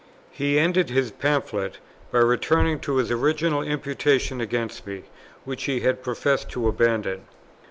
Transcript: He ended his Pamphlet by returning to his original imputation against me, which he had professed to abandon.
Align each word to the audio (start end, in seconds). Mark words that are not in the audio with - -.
He 0.31 0.57
ended 0.57 0.89
his 0.89 1.11
Pamphlet 1.11 1.77
by 2.11 2.17
returning 2.21 2.79
to 2.79 2.95
his 2.95 3.11
original 3.11 3.61
imputation 3.61 4.41
against 4.41 4.87
me, 4.87 5.03
which 5.45 5.65
he 5.65 5.81
had 5.81 6.01
professed 6.01 6.49
to 6.53 6.67
abandon. 6.67 7.21